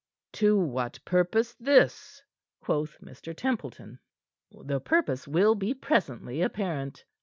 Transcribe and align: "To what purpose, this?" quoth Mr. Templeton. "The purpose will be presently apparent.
"To 0.33 0.57
what 0.57 0.97
purpose, 1.05 1.53
this?" 1.59 2.23
quoth 2.59 2.97
Mr. 3.03 3.35
Templeton. 3.37 3.99
"The 4.49 4.79
purpose 4.81 5.27
will 5.27 5.53
be 5.53 5.75
presently 5.75 6.41
apparent. 6.41 7.05